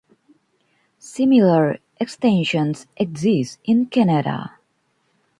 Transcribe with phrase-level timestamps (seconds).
[0.97, 4.57] Similar extensions exist in Canada.